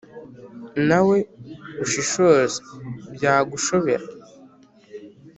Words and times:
Nawe 0.87 1.17
ushishoje 1.83 2.41
byagushobera 3.13 4.05